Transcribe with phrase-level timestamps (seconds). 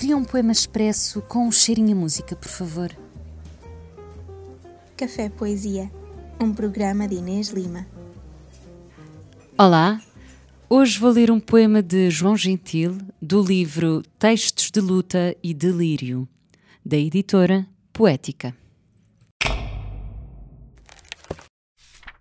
[0.00, 2.90] Cria um poema expresso com um cheirinho a música, por favor.
[4.96, 5.92] Café Poesia,
[6.40, 7.86] um programa de Inês Lima.
[9.58, 10.00] Olá,
[10.70, 16.26] hoje vou ler um poema de João Gentil do livro Textos de Luta e Delírio,
[16.82, 18.56] da editora Poética.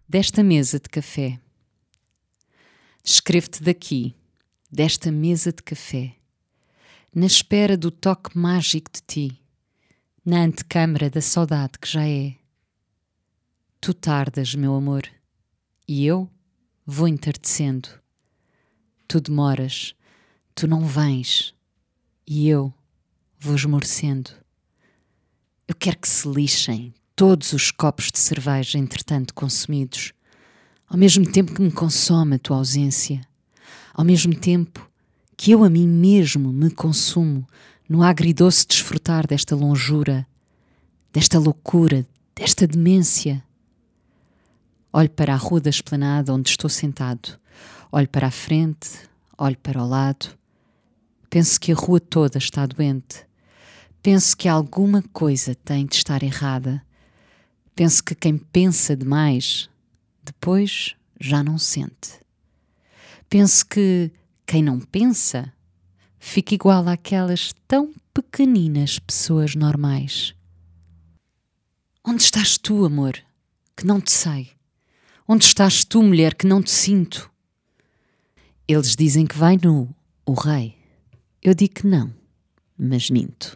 [0.06, 1.40] Desta mesa de café.
[3.02, 4.14] Escrevo-te daqui,
[4.70, 6.19] desta mesa de café
[7.14, 9.42] na espera do toque mágico de ti,
[10.24, 12.36] na antecâmara da saudade que já é.
[13.82, 15.04] Tu tardas, meu amor,
[15.88, 16.30] e eu
[16.86, 17.90] vou entardecendo.
[19.08, 19.96] Tu demoras,
[20.54, 21.56] tu não vens,
[22.28, 22.74] e eu
[23.40, 24.32] vou esmorecendo.
[25.68, 30.14] Eu quero que se lixem todos os copos de cerveja entretanto consumidos,
[30.88, 33.22] ao mesmo tempo que me consome a tua ausência,
[33.94, 34.89] ao mesmo tempo
[35.40, 37.48] que eu a mim mesmo me consumo
[37.88, 40.28] no agridoce desfrutar desta longura,
[41.14, 42.06] desta loucura,
[42.36, 43.42] desta demência.
[44.92, 47.40] Olho para a rua da esplanada onde estou sentado,
[47.90, 48.90] olho para a frente,
[49.38, 50.38] olho para o lado.
[51.30, 53.26] Penso que a rua toda está doente.
[54.04, 56.84] Penso que alguma coisa tem de estar errada.
[57.74, 59.70] Penso que quem pensa demais,
[60.22, 62.20] depois já não sente.
[63.30, 64.12] Penso que
[64.50, 65.54] quem não pensa
[66.18, 70.34] fica igual àquelas tão pequeninas pessoas normais.
[72.04, 73.14] Onde estás tu, amor,
[73.78, 74.50] que não te sei?
[75.28, 77.30] Onde estás tu, mulher, que não te sinto?
[78.68, 79.88] Eles dizem que vai nu,
[80.26, 80.76] o rei.
[81.44, 82.12] Eu digo que não,
[82.76, 83.56] mas minto.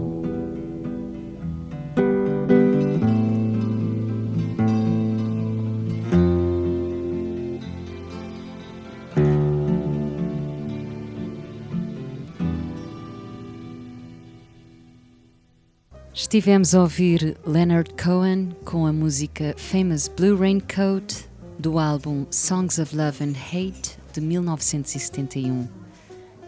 [16.31, 21.25] Estivemos a ouvir Leonard Cohen com a música Famous Blue Raincoat
[21.59, 25.67] do álbum Songs of Love and Hate de 1971.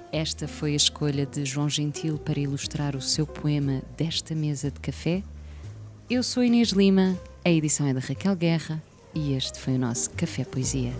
[0.09, 4.79] Esta foi a escolha de João Gentil para ilustrar o seu poema Desta Mesa de
[4.79, 5.21] Café.
[6.09, 8.81] Eu sou Inês Lima, a edição é da Raquel Guerra
[9.13, 10.93] e este foi o nosso Café Poesia.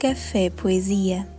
[0.00, 1.37] Café Poesia